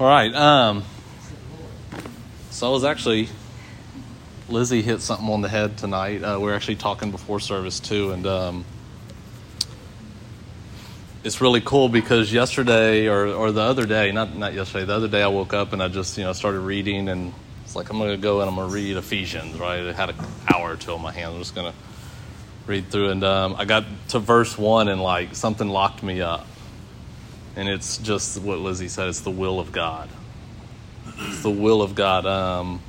All 0.00 0.06
right. 0.06 0.32
Um, 0.32 0.84
so 2.50 2.68
I 2.68 2.70
was 2.70 2.84
actually, 2.84 3.28
Lizzie 4.48 4.80
hit 4.80 5.00
something 5.00 5.28
on 5.28 5.40
the 5.40 5.48
head 5.48 5.76
tonight. 5.76 6.22
Uh, 6.22 6.38
we 6.38 6.44
were 6.44 6.54
actually 6.54 6.76
talking 6.76 7.10
before 7.10 7.40
service 7.40 7.80
too, 7.80 8.12
and 8.12 8.24
um, 8.24 8.64
it's 11.24 11.40
really 11.40 11.60
cool 11.60 11.88
because 11.88 12.32
yesterday 12.32 13.08
or, 13.08 13.26
or 13.26 13.50
the 13.50 13.62
other 13.62 13.86
day, 13.86 14.12
not 14.12 14.36
not 14.36 14.54
yesterday, 14.54 14.84
the 14.84 14.94
other 14.94 15.08
day 15.08 15.20
I 15.20 15.26
woke 15.26 15.52
up 15.52 15.72
and 15.72 15.82
I 15.82 15.88
just 15.88 16.16
you 16.16 16.22
know 16.22 16.32
started 16.32 16.60
reading 16.60 17.08
and 17.08 17.34
it's 17.64 17.74
like 17.74 17.90
I'm 17.90 17.98
to 17.98 18.16
go 18.16 18.40
and 18.40 18.48
I'm 18.48 18.54
to 18.54 18.72
read 18.72 18.96
Ephesians. 18.96 19.58
Right, 19.58 19.80
I 19.80 19.92
had 19.92 20.10
an 20.10 20.16
hour 20.54 20.74
or 20.74 20.76
two 20.76 20.92
on 20.92 21.02
my 21.02 21.10
hands. 21.10 21.34
I'm 21.34 21.40
just 21.40 21.56
to 21.72 21.76
read 22.68 22.88
through, 22.88 23.08
and 23.08 23.24
um, 23.24 23.56
I 23.58 23.64
got 23.64 23.84
to 24.10 24.20
verse 24.20 24.56
one 24.56 24.86
and 24.86 25.02
like 25.02 25.34
something 25.34 25.68
locked 25.68 26.04
me 26.04 26.20
up 26.20 26.46
and 27.58 27.68
it's 27.68 27.98
just 27.98 28.40
what 28.40 28.60
Lizzie 28.60 28.86
said. 28.86 29.08
It's 29.08 29.20
the 29.20 29.32
will 29.32 29.58
of 29.58 29.72
God. 29.72 30.08
It's 31.18 31.42
the 31.42 31.50
will 31.50 31.82
of 31.82 31.96
God. 31.96 32.24
Um, 32.24 32.80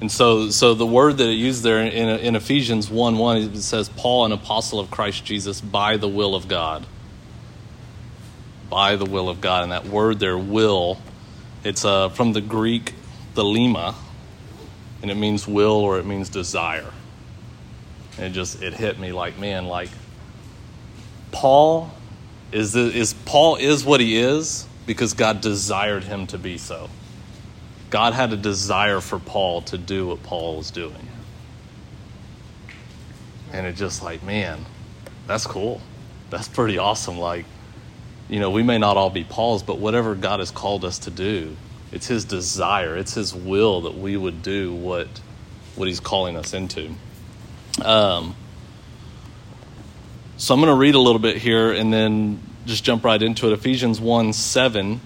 and 0.00 0.10
so, 0.10 0.48
so 0.48 0.72
the 0.72 0.86
word 0.86 1.18
that 1.18 1.28
it 1.28 1.34
used 1.34 1.62
there 1.62 1.80
in, 1.80 2.08
in 2.08 2.34
Ephesians 2.34 2.88
1 2.90 3.18
1, 3.18 3.36
it 3.36 3.56
says, 3.58 3.90
Paul, 3.90 4.24
an 4.24 4.32
apostle 4.32 4.80
of 4.80 4.90
Christ 4.90 5.22
Jesus, 5.26 5.60
by 5.60 5.98
the 5.98 6.08
will 6.08 6.34
of 6.34 6.48
God. 6.48 6.86
By 8.70 8.96
the 8.96 9.04
will 9.04 9.28
of 9.28 9.42
God. 9.42 9.64
And 9.64 9.72
that 9.72 9.84
word 9.84 10.18
there, 10.18 10.38
will, 10.38 10.98
it's 11.64 11.84
uh, 11.84 12.08
from 12.08 12.32
the 12.32 12.40
Greek, 12.40 12.94
thelema, 13.34 13.96
and 15.02 15.10
it 15.10 15.16
means 15.16 15.46
will 15.46 15.72
or 15.72 15.98
it 15.98 16.06
means 16.06 16.30
desire. 16.30 16.90
And 18.16 18.28
it 18.28 18.30
just, 18.30 18.62
it 18.62 18.72
hit 18.72 18.98
me 18.98 19.12
like, 19.12 19.38
man, 19.38 19.66
like, 19.66 19.90
Paul 21.32 21.92
is, 22.52 22.74
is 22.74 23.12
Paul 23.12 23.56
is 23.56 23.84
what 23.84 24.00
he 24.00 24.18
is 24.18 24.66
because 24.86 25.14
God 25.14 25.40
desired 25.40 26.04
him 26.04 26.26
to 26.28 26.38
be 26.38 26.58
so. 26.58 26.88
God 27.90 28.14
had 28.14 28.32
a 28.32 28.36
desire 28.36 29.00
for 29.00 29.18
Paul 29.18 29.62
to 29.62 29.78
do 29.78 30.08
what 30.08 30.22
Paul 30.22 30.56
was 30.56 30.70
doing. 30.70 31.08
And 33.52 33.66
it 33.66 33.76
just 33.76 34.02
like, 34.02 34.22
man, 34.22 34.64
that's 35.26 35.46
cool. 35.46 35.80
That's 36.30 36.48
pretty 36.48 36.78
awesome. 36.78 37.18
Like, 37.18 37.46
you 38.28 38.40
know, 38.40 38.50
we 38.50 38.62
may 38.62 38.78
not 38.78 38.96
all 38.96 39.10
be 39.10 39.24
Paul's, 39.24 39.62
but 39.62 39.78
whatever 39.78 40.14
God 40.14 40.40
has 40.40 40.50
called 40.50 40.84
us 40.84 40.98
to 41.00 41.10
do, 41.10 41.56
it's 41.90 42.06
his 42.06 42.26
desire, 42.26 42.96
it's 42.96 43.14
his 43.14 43.34
will 43.34 43.82
that 43.82 43.94
we 43.94 44.16
would 44.16 44.42
do 44.42 44.74
what 44.74 45.08
what 45.76 45.88
he's 45.88 46.00
calling 46.00 46.36
us 46.36 46.52
into. 46.54 46.90
Um, 47.82 48.34
so 50.38 50.54
I'm 50.54 50.60
going 50.60 50.72
to 50.72 50.78
read 50.78 50.94
a 50.94 51.00
little 51.00 51.18
bit 51.18 51.38
here 51.38 51.72
and 51.72 51.92
then 51.92 52.40
just 52.64 52.84
jump 52.84 53.04
right 53.04 53.20
into 53.20 53.48
it. 53.48 53.52
Ephesians 53.52 54.00
1 54.00 54.32
7. 54.32 55.00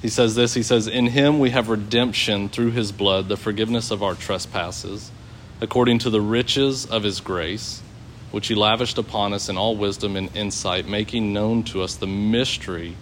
He 0.00 0.08
says 0.08 0.34
this 0.34 0.54
He 0.54 0.62
says, 0.62 0.86
In 0.86 1.08
him 1.08 1.38
we 1.38 1.50
have 1.50 1.68
redemption 1.68 2.48
through 2.48 2.70
his 2.70 2.90
blood, 2.90 3.28
the 3.28 3.36
forgiveness 3.36 3.90
of 3.90 4.02
our 4.02 4.14
trespasses, 4.14 5.10
according 5.60 5.98
to 5.98 6.10
the 6.10 6.22
riches 6.22 6.86
of 6.86 7.02
his 7.02 7.20
grace, 7.20 7.82
which 8.30 8.48
he 8.48 8.54
lavished 8.54 8.96
upon 8.96 9.34
us 9.34 9.50
in 9.50 9.58
all 9.58 9.76
wisdom 9.76 10.16
and 10.16 10.34
insight, 10.34 10.88
making 10.88 11.34
known 11.34 11.62
to 11.64 11.82
us 11.82 11.96
the 11.96 12.06
mystery 12.06 12.96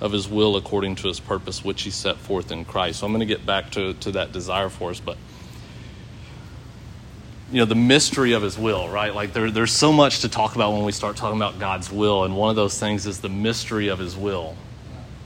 of 0.00 0.12
his 0.12 0.28
will 0.28 0.54
according 0.54 0.94
to 0.94 1.08
his 1.08 1.18
purpose, 1.18 1.64
which 1.64 1.82
he 1.82 1.90
set 1.90 2.18
forth 2.18 2.52
in 2.52 2.64
Christ. 2.64 3.00
So 3.00 3.06
I'm 3.06 3.12
going 3.12 3.18
to 3.18 3.26
get 3.26 3.44
back 3.44 3.72
to, 3.72 3.94
to 3.94 4.12
that 4.12 4.30
desire 4.30 4.68
for 4.68 4.90
us, 4.90 5.00
but 5.00 5.16
you 7.54 7.60
know 7.60 7.66
the 7.66 7.76
mystery 7.76 8.32
of 8.32 8.42
his 8.42 8.58
will 8.58 8.88
right? 8.88 9.14
Like 9.14 9.32
there, 9.32 9.48
there's 9.48 9.70
so 9.70 9.92
much 9.92 10.22
to 10.22 10.28
talk 10.28 10.56
about 10.56 10.72
when 10.72 10.82
we 10.82 10.90
start 10.90 11.16
talking 11.16 11.36
about 11.36 11.60
god's 11.60 11.90
will 11.90 12.24
and 12.24 12.36
one 12.36 12.50
of 12.50 12.56
those 12.56 12.80
things 12.80 13.06
is 13.06 13.20
the 13.20 13.28
mystery 13.28 13.86
of 13.88 14.00
his 14.00 14.16
will. 14.16 14.56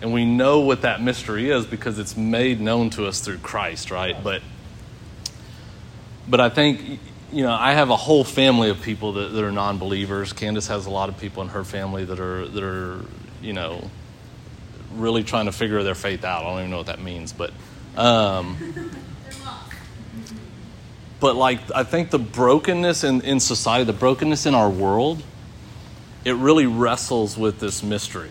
And 0.03 0.13
we 0.13 0.27
know 0.27 0.61
what 0.61 0.83
that 0.83 1.01
mystery 1.01 1.51
is 1.51 1.65
because 1.65 1.99
it's 1.99 2.19
made 2.19 2.61
known 2.61 2.91
to 2.91 3.07
us 3.07 3.21
through 3.21 3.39
christ 3.39 3.91
right? 3.91 4.15
But 4.23 4.43
but 6.29 6.39
i 6.39 6.51
think 6.51 7.01
you 7.33 7.45
know 7.45 7.53
i 7.53 7.73
have 7.73 7.89
a 7.89 7.97
whole 7.97 8.25
family 8.25 8.69
of 8.69 8.83
people 8.83 9.15
that, 9.15 9.33
that 9.33 9.43
are 9.43 9.51
non-believers. 9.51 10.35
Candace 10.35 10.67
has 10.67 10.85
a 10.85 10.91
lot 10.91 11.09
of 11.09 11.17
people 11.17 11.43
in 11.43 11.49
her 11.49 11.65
family 11.65 12.05
that 12.05 12.21
are 12.21 12.47
that 12.47 12.63
are 12.63 13.01
you 13.41 13.55
know 13.55 13.91
really 14.93 15.25
trying 15.25 15.47
to 15.47 15.53
figure 15.53 15.83
their 15.83 15.95
faith 15.95 16.25
out. 16.25 16.43
I 16.43 16.51
don't 16.51 16.59
even 16.59 16.71
know 16.73 16.77
what 16.77 16.87
that 16.89 17.01
means 17.01 17.33
but 17.33 17.53
um, 17.97 18.91
but 21.21 21.37
like 21.37 21.61
I 21.75 21.85
think 21.85 22.11
the 22.11 22.19
brokenness 22.19 23.05
in, 23.05 23.23
in 23.23 23.41
society, 23.41 23.85
the 23.85 23.93
brokenness 23.93 24.47
in 24.47 24.55
our 24.55 24.71
world, 24.71 25.23
it 26.25 26.35
really 26.35 26.67
wrestles 26.67 27.37
with 27.37 27.59
this 27.61 27.83
mystery. 27.83 28.31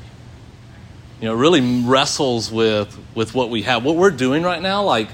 You 1.20 1.28
know, 1.28 1.34
it 1.34 1.38
really 1.38 1.84
wrestles 1.86 2.52
with 2.52 2.98
with 3.16 3.34
what 3.34 3.50
we 3.50 3.64
have. 3.64 3.84
What 3.84 3.96
we're 3.96 4.12
doing 4.12 4.44
right 4.44 4.62
now, 4.62 4.84
like 4.84 5.09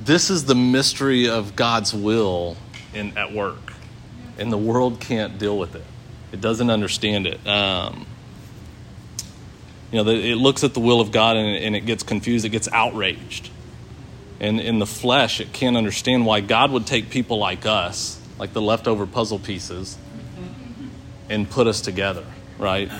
this 0.00 0.30
is 0.30 0.44
the 0.44 0.54
mystery 0.54 1.28
of 1.28 1.56
God's 1.56 1.94
will 1.94 2.56
in 2.92 3.16
at 3.16 3.32
work. 3.32 3.72
And 4.38 4.52
the 4.52 4.58
world 4.58 4.98
can't 4.98 5.38
deal 5.38 5.56
with 5.58 5.74
it. 5.76 5.84
It 6.32 6.40
doesn't 6.40 6.70
understand 6.70 7.26
it. 7.26 7.46
Um, 7.46 8.06
you 9.92 10.02
know, 10.02 10.10
it 10.10 10.36
looks 10.36 10.64
at 10.64 10.72
the 10.72 10.80
will 10.80 11.00
of 11.00 11.12
God 11.12 11.36
and, 11.36 11.64
and 11.64 11.76
it 11.76 11.82
gets 11.82 12.02
confused, 12.02 12.46
it 12.46 12.48
gets 12.48 12.66
outraged 12.72 13.50
and 14.42 14.60
in 14.60 14.80
the 14.80 14.86
flesh, 14.86 15.40
it 15.40 15.52
can't 15.52 15.76
understand 15.76 16.26
why 16.26 16.40
God 16.40 16.72
would 16.72 16.84
take 16.84 17.10
people 17.10 17.38
like 17.38 17.64
us, 17.64 18.20
like 18.38 18.52
the 18.52 18.60
leftover 18.60 19.06
puzzle 19.06 19.38
pieces, 19.38 19.96
and 21.30 21.48
put 21.48 21.68
us 21.68 21.80
together, 21.80 22.26
right? 22.58 22.90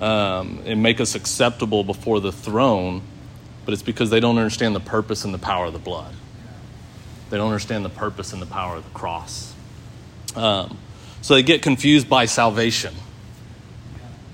Um, 0.00 0.62
and 0.66 0.82
make 0.82 1.00
us 1.00 1.14
acceptable 1.14 1.84
before 1.84 2.18
the 2.18 2.32
throne, 2.32 3.02
but 3.64 3.72
it's 3.72 3.84
because 3.84 4.10
they 4.10 4.18
don't 4.18 4.36
understand 4.36 4.74
the 4.74 4.80
purpose 4.80 5.24
and 5.24 5.32
the 5.32 5.38
power 5.38 5.66
of 5.66 5.72
the 5.72 5.78
blood. 5.78 6.12
They 7.30 7.36
don't 7.36 7.46
understand 7.46 7.84
the 7.84 7.90
purpose 7.90 8.32
and 8.32 8.42
the 8.42 8.46
power 8.46 8.76
of 8.76 8.84
the 8.84 8.98
cross. 8.98 9.54
Um, 10.34 10.76
so 11.22 11.34
they 11.34 11.44
get 11.44 11.62
confused 11.62 12.08
by 12.08 12.26
salvation. 12.26 12.94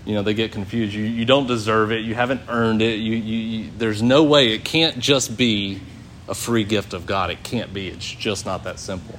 You 0.06 0.14
know, 0.14 0.22
they 0.22 0.32
get 0.32 0.52
confused. 0.52 0.94
You, 0.94 1.04
you 1.04 1.26
don't 1.26 1.46
deserve 1.46 1.92
it. 1.92 1.98
You 1.98 2.14
haven't 2.14 2.40
earned 2.48 2.80
it. 2.80 2.94
You, 2.94 3.14
you, 3.14 3.36
you, 3.36 3.70
there's 3.76 4.02
no 4.02 4.22
way. 4.22 4.54
It 4.54 4.64
can't 4.64 4.98
just 4.98 5.36
be 5.36 5.80
a 6.30 6.34
free 6.34 6.62
gift 6.62 6.94
of 6.94 7.06
God. 7.06 7.28
It 7.30 7.42
can't 7.42 7.74
be. 7.74 7.88
It's 7.88 8.08
just 8.08 8.46
not 8.46 8.62
that 8.64 8.78
simple. 8.78 9.18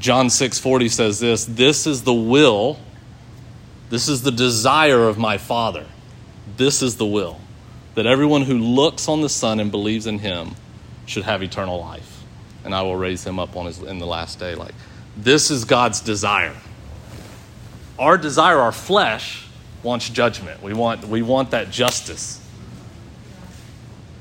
John 0.00 0.28
6:40 0.28 0.90
says 0.90 1.20
this, 1.20 1.44
this 1.44 1.86
is 1.86 2.02
the 2.02 2.14
will, 2.14 2.78
this 3.90 4.08
is 4.08 4.22
the 4.22 4.30
desire 4.30 5.06
of 5.06 5.18
my 5.18 5.38
Father. 5.38 5.84
This 6.56 6.82
is 6.82 6.96
the 6.96 7.06
will 7.06 7.38
that 7.94 8.06
everyone 8.06 8.42
who 8.42 8.56
looks 8.58 9.08
on 9.08 9.20
the 9.20 9.28
Son 9.28 9.60
and 9.60 9.70
believes 9.70 10.06
in 10.06 10.20
him 10.20 10.54
should 11.04 11.24
have 11.24 11.42
eternal 11.42 11.80
life. 11.80 12.22
And 12.64 12.74
I 12.74 12.82
will 12.82 12.96
raise 12.96 13.24
him 13.24 13.38
up 13.38 13.56
on 13.56 13.66
his 13.66 13.80
in 13.80 13.98
the 13.98 14.06
last 14.06 14.38
day 14.38 14.54
like 14.54 14.74
this 15.16 15.50
is 15.50 15.64
God's 15.64 16.00
desire. 16.00 16.56
Our 17.98 18.16
desire, 18.16 18.58
our 18.58 18.72
flesh 18.72 19.44
wants 19.82 20.08
judgment. 20.08 20.62
We 20.62 20.72
want 20.72 21.06
we 21.06 21.20
want 21.20 21.50
that 21.50 21.70
justice. 21.70 22.40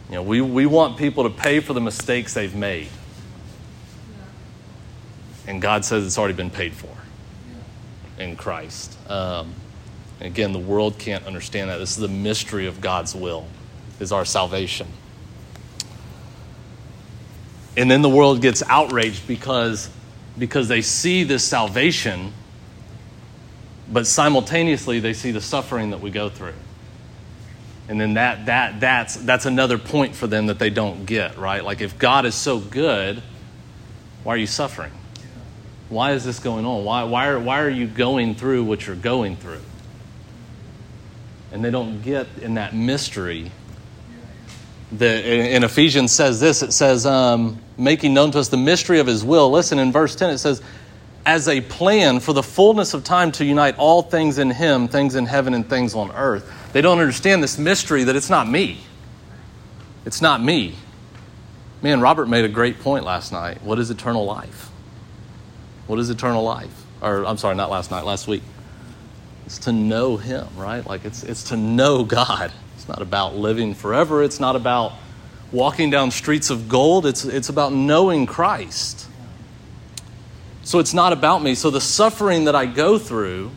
You 0.10 0.16
know, 0.16 0.24
we, 0.24 0.40
we 0.42 0.66
want 0.66 0.98
people 0.98 1.24
to 1.24 1.30
pay 1.30 1.60
for 1.60 1.74
the 1.74 1.82
mistakes 1.82 2.34
they've 2.34 2.56
made. 2.56 2.88
And 5.46 5.62
God 5.62 5.84
says 5.84 6.06
it's 6.06 6.18
already 6.18 6.34
been 6.34 6.50
paid 6.50 6.74
for 6.74 6.90
in 8.18 8.36
Christ. 8.36 8.98
Um, 9.10 9.54
again, 10.22 10.54
the 10.54 10.60
world 10.60 10.98
can't 10.98 11.26
understand 11.26 11.70
that. 11.70 11.78
This 11.78 11.92
is 11.92 11.98
the 11.98 12.08
mystery 12.08 12.68
of 12.68 12.80
God's 12.80 13.14
will, 13.14 13.48
is 14.00 14.12
our 14.12 14.26
salvation. 14.26 14.88
And 17.76 17.92
then 17.92 18.02
the 18.02 18.10
world 18.10 18.42
gets 18.42 18.64
outraged 18.64 19.28
because, 19.28 19.90
because 20.38 20.68
they 20.68 20.82
see 20.82 21.24
this 21.24 21.44
salvation, 21.44 22.34
but 23.92 24.08
simultaneously 24.08 25.00
they 25.00 25.14
see 25.14 25.32
the 25.32 25.42
suffering 25.42 25.92
that 25.92 26.00
we 26.00 26.12
go 26.12 26.30
through 26.30 26.54
and 27.90 28.00
then 28.00 28.16
that 28.16 28.46
that 28.48 28.80
that's 28.80 29.16
that's 29.16 29.46
another 29.46 29.78
point 29.78 30.16
for 30.16 30.28
them 30.28 30.48
that 30.48 30.60
they 30.60 30.70
don't 30.70 31.06
get 31.06 31.38
right? 31.38 31.64
Like 31.64 31.82
if 31.82 31.98
god 31.98 32.26
is 32.26 32.36
so 32.36 32.60
good 32.60 33.22
why 34.24 34.34
are 34.34 34.38
you 34.38 34.48
suffering? 34.48 34.92
Why 35.88 36.12
is 36.12 36.26
this 36.26 36.40
going 36.40 36.66
on? 36.66 36.84
Why 36.84 37.04
why 37.04 37.28
are, 37.28 37.40
why 37.40 37.62
are 37.62 37.70
you 37.70 37.88
going 37.88 38.36
through 38.36 38.66
what 38.66 38.86
you're 38.86 38.96
going 38.98 39.38
through? 39.38 39.62
And 41.54 41.64
they 41.64 41.72
don't 41.72 42.02
get 42.02 42.28
in 42.42 42.56
that 42.56 42.76
mystery. 42.76 43.52
That 44.94 45.24
in 45.26 45.64
ephesians 45.64 46.12
says 46.12 46.42
this 46.42 46.62
it 46.62 46.74
says 46.74 47.06
um, 47.06 47.62
making 47.78 48.14
known 48.14 48.32
to 48.32 48.40
us 48.40 48.50
the 48.50 48.58
mystery 48.58 49.00
of 49.00 49.08
his 49.08 49.24
will. 49.24 49.50
Listen 49.50 49.80
in 49.80 49.94
verse 49.94 50.14
10 50.14 50.32
it 50.32 50.40
says 50.40 50.62
as 51.28 51.48
a 51.48 51.62
plan 51.62 52.20
for 52.20 52.34
the 52.34 52.42
fullness 52.42 52.96
of 52.96 53.04
time 53.04 53.32
to 53.34 53.46
unite 53.46 53.78
all 53.78 54.02
things 54.02 54.40
in 54.40 54.50
him 54.50 54.88
things 54.88 55.14
in 55.14 55.26
heaven 55.26 55.54
and 55.54 55.70
things 55.70 55.94
on 55.94 56.12
earth 56.14 56.52
they 56.74 56.82
don't 56.82 57.00
understand 57.00 57.42
this 57.42 57.58
mystery 57.58 58.04
that 58.04 58.16
it's 58.16 58.30
not 58.30 58.48
me. 58.48 58.78
It's 60.06 60.22
not 60.22 60.44
me. 60.44 60.76
Man, 61.82 62.02
Robert 62.02 62.28
made 62.28 62.46
a 62.46 62.50
great 62.50 62.80
point 62.82 63.04
last 63.04 63.32
night. 63.32 63.64
What 63.64 63.80
is 63.80 63.90
eternal 63.90 64.26
life? 64.26 64.70
What 65.88 66.00
is 66.00 66.10
eternal 66.10 66.44
life? 66.44 66.86
Or, 67.02 67.26
I'm 67.26 67.38
sorry, 67.38 67.56
not 67.56 67.70
last 67.70 67.92
night, 67.92 68.06
last 68.06 68.28
week. 68.28 68.44
It's 69.46 69.60
to 69.60 69.72
know 69.72 70.18
Him, 70.18 70.48
right? 70.56 70.86
Like 70.86 71.06
it's, 71.06 71.24
it's 71.24 71.46
to 71.46 71.58
know 71.58 72.04
God. 72.04 72.52
It's 72.76 72.88
not 72.88 73.02
about 73.02 73.36
living 73.36 73.74
forever. 73.74 74.22
It's 74.24 74.40
not 74.40 74.56
about 74.56 74.94
walking 75.52 75.90
down 75.90 76.12
streets 76.12 76.50
of 76.50 76.68
gold. 76.70 77.06
It's, 77.06 77.26
it's 77.26 77.50
about 77.50 77.74
knowing 77.74 78.26
Christ. 78.26 79.07
So 80.68 80.80
it's 80.80 80.94
not 80.94 81.14
about 81.14 81.42
me. 81.42 81.56
So 81.56 81.70
the 81.70 81.80
suffering 81.80 82.44
that 82.44 82.54
I 82.54 82.66
go 82.66 83.00
through, 83.00 83.52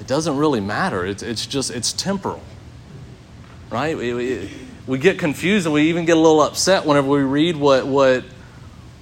it 0.00 0.06
doesn't 0.06 0.38
really 0.38 0.62
matter. 0.62 1.04
It's, 1.04 1.22
it's 1.22 1.46
just, 1.46 1.70
it's 1.70 1.92
temporal, 1.92 2.40
right? 3.68 3.94
We, 3.94 4.48
we, 4.86 4.96
get 4.96 5.18
confused 5.18 5.66
and 5.66 5.74
we 5.74 5.90
even 5.90 6.06
get 6.06 6.16
a 6.16 6.20
little 6.20 6.40
upset 6.40 6.86
whenever 6.86 7.08
we 7.08 7.20
read 7.20 7.56
what, 7.56 7.86
what, 7.86 8.24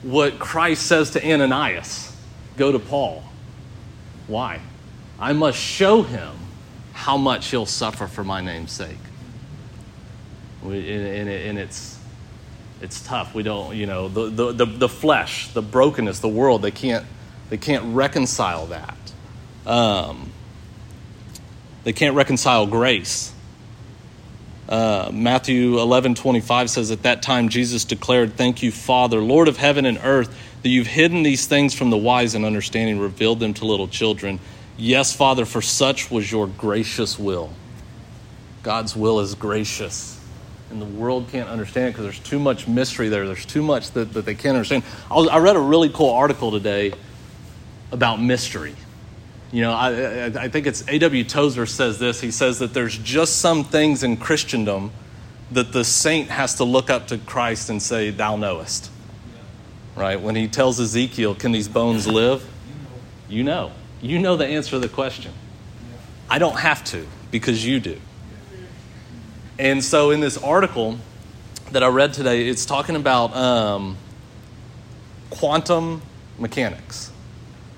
what 0.03 0.41
Christ 0.41 0.85
says 0.85 1.13
to 1.13 1.25
Ananias 1.25 2.17
go 2.57 2.73
to 2.73 2.81
Paul. 2.81 3.23
Why? 4.27 4.61
I 5.21 5.35
must 5.35 5.59
show 5.61 6.03
him 6.03 6.35
how 6.95 7.17
much 7.17 7.51
he'll 7.53 7.65
suffer 7.65 8.09
for 8.09 8.25
my 8.25 8.41
name's 8.41 8.73
sake. 8.73 8.99
And, 10.65 11.59
it's, 11.61 12.02
it's 12.83 13.01
tough. 13.01 13.35
We 13.35 13.43
don't, 13.43 13.77
you 13.77 13.87
know, 13.87 14.09
the, 14.09 14.29
the, 14.29 14.53
the, 14.53 14.67
the, 14.67 14.89
flesh, 14.89 15.49
the 15.49 15.63
brokenness, 15.63 16.19
the 16.19 16.29
world, 16.29 16.63
they 16.63 16.71
can't, 16.71 17.07
they 17.49 17.57
can't 17.57 17.95
reconcile 17.95 18.67
that. 18.67 18.97
Um, 19.65 20.33
they 21.85 21.93
can't 21.93 22.17
reconcile 22.17 22.67
grace. 22.67 23.33
Uh, 24.69 25.11
Matthew 25.13 25.79
11 25.79 26.15
25 26.15 26.71
says, 26.71 26.91
At 26.91 27.03
that 27.03 27.23
time, 27.23 27.49
Jesus 27.49 27.85
declared, 27.85 28.35
Thank 28.37 28.63
you, 28.63 28.73
Father, 28.73 29.21
Lord 29.21 29.49
of 29.49 29.57
heaven 29.57 29.87
and 29.87 29.99
earth, 30.03 30.35
that 30.63 30.69
you've 30.69 30.87
hidden 30.87 31.23
these 31.23 31.47
things 31.47 31.75
from 31.75 31.91
the 31.91 31.97
wise 31.97 32.35
and 32.35 32.45
understanding, 32.45 32.99
revealed 32.99 33.41
them 33.41 33.55
to 33.55 33.65
little 33.65 33.89
children. 33.89 34.41
Yes, 34.77 35.15
Father, 35.15 35.45
for 35.45 35.61
such 35.61 36.11
was 36.11 36.31
your 36.31 36.47
gracious 36.47 37.19
will. 37.19 37.53
God's 38.63 38.97
will 38.97 39.21
is 39.21 39.35
gracious. 39.35 40.22
And 40.73 40.81
the 40.81 40.87
world 40.87 41.29
can't 41.31 41.51
understand 41.51 41.89
it 41.89 41.91
because 41.91 42.05
there's 42.05 42.19
too 42.19 42.39
much 42.39 42.67
mystery 42.67 43.11
there. 43.11 43.27
There's 43.27 43.45
too 43.45 43.63
much 43.63 43.91
that, 43.91 44.15
that 44.15 44.25
they 44.25 44.35
can't 44.35 44.57
understand. 44.57 44.85
I, 45.11 45.15
was, 45.17 45.29
I 45.29 45.39
read 45.39 45.55
a 45.55 45.61
really 45.61 45.91
cool 45.91 46.09
article 46.09 46.51
today 46.51 46.95
about 47.91 48.23
mystery. 48.23 48.75
You 49.51 49.61
know, 49.61 49.73
I, 49.75 49.91
I, 49.91 50.25
I 50.45 50.49
think 50.49 50.67
it's 50.67 50.83
A.W. 50.89 51.25
Tozer 51.25 51.67
says 51.67 51.99
this. 51.99 52.23
He 52.23 52.31
says 52.31 52.59
that 52.61 52.73
there's 52.73 52.97
just 52.97 53.37
some 53.37 53.65
things 53.65 54.03
in 54.03 54.17
Christendom 54.17 54.93
that 55.51 55.75
the 55.75 55.85
saint 55.85 56.31
has 56.31 56.55
to 56.55 56.65
look 56.65 56.89
up 56.89 57.09
to 57.09 57.19
Christ 57.19 57.69
and 57.69 57.83
say, 57.83 58.09
Thou 58.09 58.37
knowest. 58.37 58.91
Right? 59.95 60.19
When 60.19 60.37
he 60.37 60.49
tells 60.49 60.81
Ezekiel, 60.81 61.35
Can 61.35 61.53
these 61.53 61.69
bones 61.69 62.09
live? 62.09 62.49
You 63.29 63.45
know. 63.45 63.73
You 64.01 64.19
know 64.19 64.37
the 64.37 64.47
answer 64.47 64.71
to 64.71 64.79
the 64.79 64.89
question. 64.89 65.33
I 66.31 66.39
don't 66.39 66.59
have 66.59 66.83
to 66.85 67.07
because 67.31 67.63
you 67.63 67.79
do. 67.79 68.01
And 69.59 69.85
so, 69.85 70.11
in 70.11 70.21
this 70.21 70.39
article 70.39 70.99
that 71.73 71.83
I 71.83 71.89
read 71.89 72.15
today, 72.15 72.49
it's 72.49 72.65
talking 72.65 72.97
about 72.97 73.35
um, 73.37 73.97
quantum 75.31 76.03
mechanics. 76.39 77.11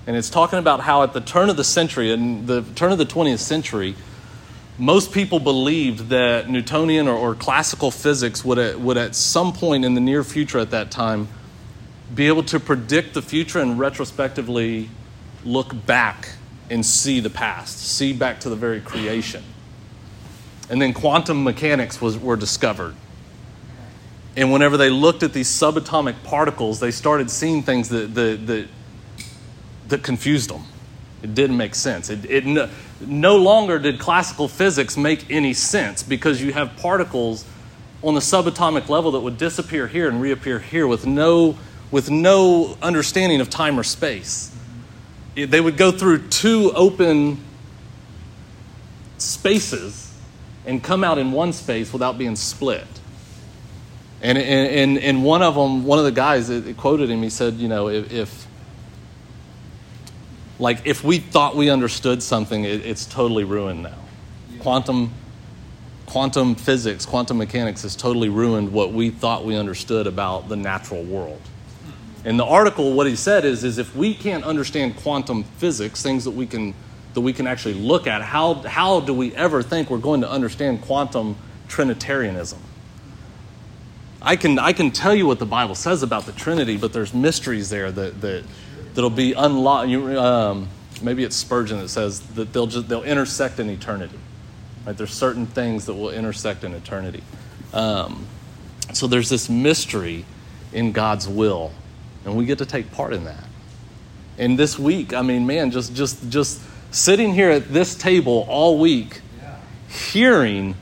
And 0.07 0.15
it's 0.15 0.29
talking 0.29 0.59
about 0.59 0.81
how 0.81 1.03
at 1.03 1.13
the 1.13 1.21
turn 1.21 1.49
of 1.49 1.57
the 1.57 1.63
century, 1.63 2.11
in 2.11 2.45
the 2.45 2.61
turn 2.75 2.91
of 2.91 2.97
the 2.97 3.05
20th 3.05 3.39
century, 3.39 3.95
most 4.77 5.11
people 5.11 5.39
believed 5.39 6.09
that 6.09 6.49
Newtonian 6.49 7.07
or, 7.07 7.15
or 7.15 7.35
classical 7.35 7.91
physics 7.91 8.43
would 8.45 8.59
at, 8.59 8.79
would 8.79 8.97
at 8.97 9.15
some 9.15 9.51
point 9.51 9.83
in 9.83 9.95
the 9.95 10.01
near 10.01 10.23
future 10.23 10.59
at 10.59 10.71
that 10.71 10.91
time 10.91 11.27
be 12.13 12.27
able 12.27 12.43
to 12.43 12.59
predict 12.59 13.13
the 13.13 13.21
future 13.21 13.59
and 13.59 13.79
retrospectively 13.79 14.89
look 15.43 15.85
back 15.85 16.29
and 16.69 16.85
see 16.85 17.19
the 17.19 17.29
past, 17.29 17.79
see 17.79 18.13
back 18.13 18.39
to 18.41 18.49
the 18.49 18.55
very 18.55 18.81
creation. 18.81 19.43
And 20.69 20.81
then 20.81 20.93
quantum 20.93 21.43
mechanics 21.43 22.01
was, 22.01 22.17
were 22.17 22.35
discovered. 22.35 22.95
And 24.35 24.51
whenever 24.51 24.77
they 24.77 24.89
looked 24.89 25.23
at 25.23 25.31
these 25.33 25.47
subatomic 25.47 26.23
particles, 26.23 26.79
they 26.79 26.91
started 26.91 27.29
seeing 27.29 27.63
things 27.63 27.89
that, 27.89 28.15
that, 28.15 28.47
that 28.47 28.67
that 29.89 30.03
confused 30.03 30.49
them. 30.49 30.63
It 31.23 31.33
didn't 31.33 31.57
make 31.57 31.75
sense. 31.75 32.09
It, 32.09 32.29
it 32.29 32.45
no, 32.45 32.69
no 33.01 33.37
longer 33.37 33.79
did 33.79 33.99
classical 33.99 34.47
physics 34.47 34.97
make 34.97 35.29
any 35.31 35.53
sense 35.53 36.03
because 36.03 36.41
you 36.41 36.53
have 36.53 36.75
particles 36.77 37.45
on 38.03 38.13
the 38.13 38.19
subatomic 38.19 38.89
level 38.89 39.11
that 39.11 39.21
would 39.21 39.37
disappear 39.37 39.87
here 39.87 40.07
and 40.07 40.21
reappear 40.21 40.59
here 40.59 40.85
with 40.85 41.05
no, 41.05 41.57
with 41.91 42.11
no 42.11 42.77
understanding 42.81 43.41
of 43.41 43.49
time 43.49 43.79
or 43.79 43.83
space. 43.83 44.55
It, 45.35 45.49
they 45.49 45.61
would 45.61 45.77
go 45.77 45.91
through 45.91 46.27
two 46.27 46.71
open 46.75 47.39
spaces 49.17 50.04
and 50.65 50.83
come 50.83 51.03
out 51.03 51.17
in 51.17 51.31
one 51.31 51.53
space 51.53 51.93
without 51.93 52.17
being 52.17 52.35
split. 52.35 52.87
And 54.21 54.37
in, 54.37 54.97
in, 54.97 55.21
one 55.23 55.43
of 55.43 55.55
them, 55.55 55.83
one 55.83 55.99
of 55.99 56.05
the 56.05 56.11
guys 56.11 56.47
that 56.47 56.77
quoted 56.77 57.09
him, 57.09 57.21
he 57.21 57.29
said, 57.29 57.55
You 57.55 57.67
know, 57.67 57.89
if, 57.89 58.11
if 58.11 58.47
like 60.57 60.81
if 60.85 61.03
we 61.03 61.19
thought 61.19 61.55
we 61.55 61.69
understood 61.69 62.23
something, 62.23 62.63
it, 62.63 62.85
it's 62.85 63.05
totally 63.05 63.43
ruined 63.43 63.83
now. 63.83 63.97
Quantum, 64.59 65.11
quantum 66.05 66.55
physics, 66.55 67.05
quantum 67.05 67.37
mechanics 67.37 67.83
has 67.83 67.95
totally 67.95 68.29
ruined 68.29 68.71
what 68.71 68.93
we 68.93 69.09
thought 69.09 69.45
we 69.45 69.55
understood 69.55 70.07
about 70.07 70.49
the 70.49 70.55
natural 70.55 71.03
world. 71.03 71.41
In 72.23 72.37
the 72.37 72.45
article, 72.45 72.93
what 72.93 73.05
he 73.05 73.15
said 73.15 73.45
is, 73.45 73.63
is 73.63 73.77
if 73.77 73.95
we 73.95 74.15
can't 74.15 74.43
understand 74.43 74.95
quantum 74.95 75.43
physics, 75.43 76.01
things 76.01 76.23
that 76.23 76.31
we 76.31 76.47
can 76.47 76.73
that 77.15 77.21
we 77.21 77.33
can 77.33 77.47
actually 77.47 77.73
look 77.73 78.05
at, 78.05 78.21
how, 78.21 78.53
how 78.53 78.99
do 78.99 79.13
we 79.13 79.33
ever 79.35 79.63
think 79.63 79.89
we're 79.89 79.97
going 79.97 80.21
to 80.21 80.29
understand 80.29 80.81
quantum 80.81 81.35
Trinitarianism? 81.67 82.59
I 84.21 84.35
can, 84.35 84.59
I 84.59 84.73
can 84.73 84.91
tell 84.91 85.15
you 85.15 85.25
what 85.25 85.39
the 85.39 85.45
Bible 85.45 85.75
says 85.75 86.03
about 86.03 86.25
the 86.25 86.31
Trinity, 86.31 86.77
but 86.77 86.93
there's 86.93 87.13
mysteries 87.13 87.69
there 87.69 87.91
that, 87.91 88.21
that, 88.21 88.43
that'll 88.93 89.09
be 89.09 89.33
unlocked. 89.33 89.89
Um, 89.91 90.69
maybe 91.01 91.23
it's 91.23 91.35
Spurgeon 91.35 91.79
that 91.79 91.89
says 91.89 92.21
that 92.35 92.53
they'll 92.53 92.67
just 92.67 92.87
they'll 92.87 93.03
intersect 93.03 93.59
in 93.59 93.69
eternity. 93.69 94.19
Right? 94.85 94.97
There's 94.97 95.13
certain 95.13 95.45
things 95.45 95.85
that 95.85 95.93
will 95.93 96.11
intersect 96.11 96.63
in 96.63 96.73
eternity. 96.73 97.23
Um, 97.73 98.25
so 98.93 99.07
there's 99.07 99.29
this 99.29 99.49
mystery 99.49 100.25
in 100.73 100.91
God's 100.91 101.27
will, 101.27 101.71
and 102.23 102.35
we 102.35 102.45
get 102.45 102.57
to 102.59 102.65
take 102.65 102.91
part 102.91 103.13
in 103.13 103.25
that. 103.25 103.43
And 104.37 104.57
this 104.57 104.77
week, 104.77 105.13
I 105.13 105.21
mean, 105.21 105.45
man, 105.45 105.71
just 105.71 105.95
just 105.95 106.29
just 106.29 106.61
sitting 106.91 107.33
here 107.33 107.49
at 107.49 107.71
this 107.71 107.95
table 107.95 108.45
all 108.49 108.79
week, 108.79 109.21
yeah. 109.41 109.57
hearing 109.89 110.75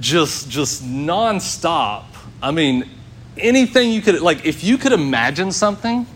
just 0.00 0.50
just 0.50 0.84
nonstop. 0.84 2.04
I 2.42 2.50
mean, 2.50 2.88
anything 3.36 3.90
you 3.90 4.02
could 4.02 4.20
like 4.20 4.44
if 4.44 4.62
you 4.62 4.78
could 4.78 4.92
imagine 4.92 5.52
something 5.52 6.06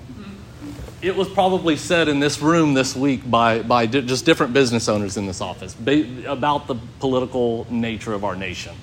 it 1.02 1.17
was 1.17 1.29
probably 1.29 1.76
said 1.76 2.09
in 2.09 2.21
this 2.21 2.43
room 2.43 2.75
this 2.75 2.95
week 2.95 3.29
by, 3.29 3.62
by 3.62 3.87
di- 3.87 4.02
just 4.02 4.26
different 4.26 4.52
business 4.52 4.88
owners 4.88 5.17
in 5.17 5.26
this 5.26 5.40
office 5.40 5.75
ba- 5.75 6.07
about 6.26 6.67
the 6.67 6.75
political 6.99 7.67
nature 7.71 8.12
of 8.12 8.25
our 8.25 8.37
nation. 8.37 8.75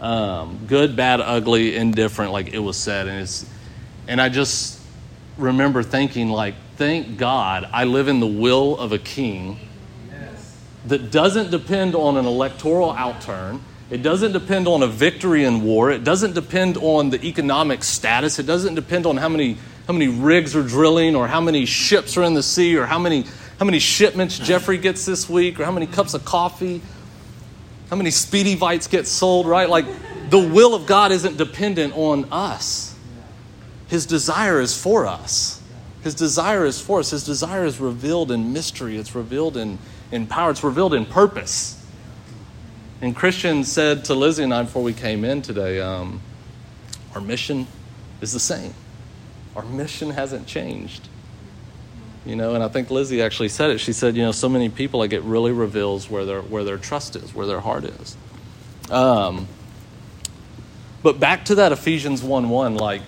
Um, 0.00 0.60
good, 0.66 0.96
bad, 0.96 1.20
ugly, 1.20 1.76
indifferent, 1.76 2.32
like 2.32 2.54
it 2.54 2.58
was 2.58 2.76
said. 2.76 3.06
And, 3.06 3.20
it's, 3.20 3.46
and 4.08 4.20
I 4.20 4.28
just 4.28 4.75
remember 5.36 5.82
thinking, 5.82 6.28
like, 6.28 6.54
thank 6.76 7.18
God 7.18 7.68
I 7.72 7.84
live 7.84 8.08
in 8.08 8.20
the 8.20 8.26
will 8.26 8.78
of 8.78 8.92
a 8.92 8.98
king 8.98 9.58
that 10.86 11.10
doesn't 11.10 11.50
depend 11.50 11.94
on 11.94 12.16
an 12.16 12.26
electoral 12.26 12.92
outturn. 12.92 13.60
It 13.90 14.02
doesn't 14.02 14.32
depend 14.32 14.68
on 14.68 14.82
a 14.82 14.86
victory 14.86 15.44
in 15.44 15.62
war. 15.62 15.90
It 15.90 16.04
doesn't 16.04 16.34
depend 16.34 16.76
on 16.78 17.10
the 17.10 17.24
economic 17.24 17.84
status. 17.84 18.38
It 18.38 18.46
doesn't 18.46 18.74
depend 18.74 19.06
on 19.06 19.16
how 19.16 19.28
many 19.28 19.58
how 19.86 19.92
many 19.92 20.08
rigs 20.08 20.56
are 20.56 20.62
drilling 20.62 21.14
or 21.14 21.28
how 21.28 21.40
many 21.40 21.64
ships 21.64 22.16
are 22.16 22.24
in 22.24 22.34
the 22.34 22.42
sea 22.42 22.76
or 22.76 22.86
how 22.86 22.98
many, 22.98 23.24
how 23.58 23.64
many 23.64 23.78
shipments 23.78 24.38
Jeffrey 24.38 24.78
gets 24.78 25.04
this 25.04 25.30
week 25.30 25.60
or 25.60 25.64
how 25.64 25.70
many 25.70 25.86
cups 25.86 26.14
of 26.14 26.24
coffee, 26.24 26.82
how 27.88 27.96
many 27.96 28.10
Speedy 28.10 28.56
Vites 28.56 28.88
get 28.88 29.06
sold, 29.06 29.46
right? 29.46 29.68
Like 29.68 29.86
the 30.28 30.40
will 30.40 30.74
of 30.74 30.86
God 30.86 31.12
isn't 31.12 31.36
dependent 31.36 31.96
on 31.96 32.26
us. 32.32 32.85
His 33.88 34.06
desire 34.06 34.60
is 34.60 34.80
for 34.80 35.06
us. 35.06 35.62
His 36.02 36.14
desire 36.14 36.64
is 36.64 36.80
for 36.80 37.00
us. 37.00 37.10
His 37.10 37.24
desire 37.24 37.64
is 37.64 37.80
revealed 37.80 38.30
in 38.30 38.52
mystery, 38.52 38.96
it's 38.96 39.14
revealed 39.14 39.56
in, 39.56 39.78
in 40.12 40.26
power, 40.26 40.50
it's 40.50 40.64
revealed 40.64 40.94
in 40.94 41.06
purpose. 41.06 41.72
And 43.00 43.14
Christian 43.14 43.64
said 43.64 44.04
to 44.06 44.14
Lizzie 44.14 44.42
and 44.42 44.54
I 44.54 44.62
before 44.62 44.82
we 44.82 44.92
came 44.92 45.24
in 45.24 45.42
today, 45.42 45.80
um, 45.80 46.20
our 47.14 47.20
mission 47.20 47.66
is 48.20 48.32
the 48.32 48.40
same 48.40 48.72
our 49.56 49.64
mission 49.64 50.10
hasn't 50.10 50.46
changed. 50.46 51.08
You 52.26 52.36
know, 52.36 52.54
and 52.54 52.62
I 52.62 52.68
think 52.68 52.90
Lizzie 52.90 53.22
actually 53.22 53.48
said 53.48 53.70
it. 53.70 53.78
She 53.78 53.92
said, 53.92 54.16
you 54.16 54.22
know, 54.22 54.32
so 54.32 54.48
many 54.48 54.68
people, 54.68 55.00
like 55.00 55.12
it 55.12 55.22
really 55.22 55.52
reveals 55.52 56.10
where 56.10 56.24
their 56.24 56.42
where 56.42 56.64
their 56.64 56.76
trust 56.76 57.16
is, 57.16 57.34
where 57.34 57.46
their 57.46 57.60
heart 57.60 57.84
is. 57.84 58.16
Um, 58.90 59.48
but 61.02 61.18
back 61.18 61.44
to 61.46 61.54
that 61.56 61.72
Ephesians 61.72 62.22
1 62.22 62.48
1, 62.48 62.74
like 62.74 63.00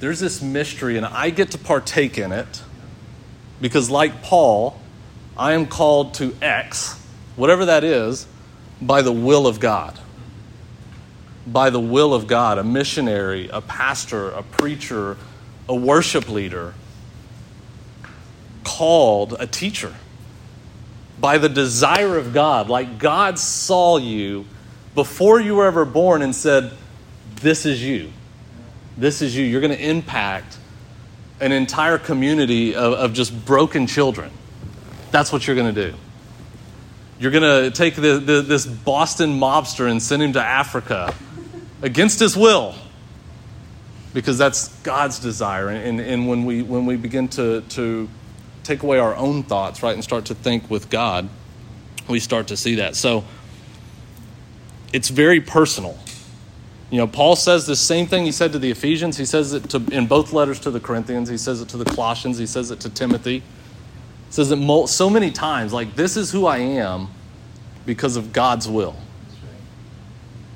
there's 0.00 0.20
this 0.20 0.42
mystery, 0.42 0.96
and 0.96 1.06
I 1.06 1.30
get 1.30 1.52
to 1.52 1.58
partake 1.58 2.18
in 2.18 2.32
it 2.32 2.62
because, 3.60 3.88
like 3.88 4.22
Paul, 4.22 4.78
I 5.36 5.52
am 5.52 5.66
called 5.66 6.14
to 6.14 6.34
X, 6.42 6.98
whatever 7.36 7.66
that 7.66 7.84
is, 7.84 8.26
by 8.80 9.02
the 9.02 9.12
will 9.12 9.46
of 9.46 9.60
God. 9.60 9.98
By 11.46 11.70
the 11.70 11.80
will 11.80 12.12
of 12.12 12.26
God, 12.26 12.58
a 12.58 12.64
missionary, 12.64 13.48
a 13.52 13.60
pastor, 13.60 14.30
a 14.30 14.42
preacher, 14.42 15.16
a 15.68 15.74
worship 15.74 16.28
leader, 16.28 16.74
called 18.64 19.36
a 19.38 19.46
teacher. 19.46 19.94
By 21.18 21.38
the 21.38 21.48
desire 21.48 22.18
of 22.18 22.34
God, 22.34 22.68
like 22.68 22.98
God 22.98 23.38
saw 23.38 23.96
you 23.96 24.44
before 24.94 25.40
you 25.40 25.54
were 25.54 25.66
ever 25.66 25.84
born 25.84 26.20
and 26.20 26.34
said, 26.34 26.72
This 27.36 27.64
is 27.64 27.82
you. 27.82 28.12
This 28.96 29.22
is 29.22 29.36
you. 29.36 29.44
You're 29.44 29.60
going 29.60 29.76
to 29.76 29.84
impact 29.84 30.58
an 31.40 31.52
entire 31.52 31.98
community 31.98 32.74
of, 32.74 32.94
of 32.94 33.12
just 33.12 33.44
broken 33.44 33.86
children. 33.86 34.30
That's 35.10 35.32
what 35.32 35.46
you're 35.46 35.56
going 35.56 35.74
to 35.74 35.90
do. 35.90 35.96
You're 37.18 37.30
going 37.30 37.42
to 37.64 37.70
take 37.70 37.94
the, 37.94 38.18
the, 38.18 38.42
this 38.42 38.66
Boston 38.66 39.38
mobster 39.38 39.90
and 39.90 40.02
send 40.02 40.22
him 40.22 40.32
to 40.34 40.42
Africa 40.42 41.14
against 41.82 42.20
his 42.20 42.36
will 42.36 42.74
because 44.12 44.38
that's 44.38 44.68
God's 44.80 45.18
desire. 45.18 45.68
And, 45.68 46.00
and 46.00 46.26
when, 46.26 46.44
we, 46.44 46.62
when 46.62 46.86
we 46.86 46.96
begin 46.96 47.28
to, 47.28 47.60
to 47.60 48.08
take 48.64 48.82
away 48.82 48.98
our 48.98 49.14
own 49.14 49.42
thoughts, 49.42 49.82
right, 49.82 49.94
and 49.94 50.02
start 50.02 50.26
to 50.26 50.34
think 50.34 50.70
with 50.70 50.88
God, 50.88 51.28
we 52.08 52.18
start 52.18 52.48
to 52.48 52.56
see 52.56 52.76
that. 52.76 52.96
So 52.96 53.24
it's 54.92 55.08
very 55.08 55.40
personal. 55.40 55.98
You 56.90 56.98
know, 56.98 57.06
Paul 57.06 57.34
says 57.34 57.66
the 57.66 57.74
same 57.74 58.06
thing 58.06 58.24
he 58.24 58.32
said 58.32 58.52
to 58.52 58.58
the 58.58 58.70
Ephesians. 58.70 59.16
He 59.16 59.24
says 59.24 59.52
it 59.52 59.70
to, 59.70 59.78
in 59.90 60.06
both 60.06 60.32
letters 60.32 60.60
to 60.60 60.70
the 60.70 60.78
Corinthians. 60.78 61.28
He 61.28 61.36
says 61.36 61.60
it 61.60 61.68
to 61.70 61.76
the 61.76 61.84
Colossians. 61.84 62.38
He 62.38 62.46
says 62.46 62.70
it 62.70 62.78
to 62.80 62.90
Timothy 62.90 63.40
He 63.40 63.42
says 64.30 64.52
it 64.52 64.88
so 64.88 65.10
many 65.10 65.32
times 65.32 65.72
like 65.72 65.96
this 65.96 66.16
is 66.16 66.30
who 66.30 66.46
I 66.46 66.58
am 66.58 67.08
because 67.84 68.16
of 68.16 68.32
God's 68.32 68.68
will. 68.68 68.94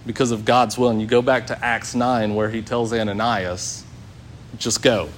Because 0.06 0.30
of 0.30 0.44
God's 0.44 0.78
will. 0.78 0.90
And 0.90 1.00
you 1.00 1.06
go 1.06 1.20
back 1.20 1.48
to 1.48 1.64
Acts 1.64 1.94
9 1.94 2.34
where 2.34 2.48
he 2.48 2.62
tells 2.62 2.92
Ananias, 2.92 3.84
just 4.56 4.82
go. 4.82 5.08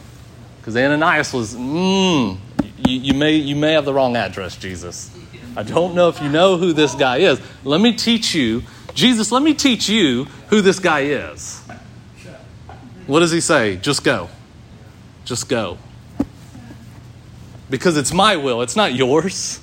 Because 0.58 0.76
Ananias 0.76 1.32
was, 1.34 1.54
mm, 1.54 2.38
you, 2.86 2.98
you, 2.98 3.14
may, 3.14 3.34
you 3.34 3.56
may 3.56 3.72
have 3.72 3.84
the 3.84 3.92
wrong 3.92 4.16
address, 4.16 4.56
Jesus. 4.56 5.10
I 5.56 5.62
don't 5.62 5.94
know 5.94 6.08
if 6.08 6.22
you 6.22 6.30
know 6.30 6.56
who 6.56 6.72
this 6.72 6.94
guy 6.94 7.18
is. 7.18 7.38
Let 7.64 7.82
me 7.82 7.94
teach 7.94 8.34
you. 8.34 8.62
Jesus, 8.94 9.32
let 9.32 9.42
me 9.42 9.54
teach 9.54 9.88
you 9.88 10.24
who 10.48 10.60
this 10.60 10.78
guy 10.78 11.00
is. 11.00 11.60
What 13.06 13.20
does 13.20 13.32
he 13.32 13.40
say? 13.40 13.76
Just 13.76 14.04
go. 14.04 14.28
Just 15.24 15.48
go 15.48 15.78
because 17.72 17.96
it's 17.96 18.12
my 18.12 18.36
will, 18.36 18.60
it's 18.60 18.76
not 18.76 18.94
yours. 18.94 19.58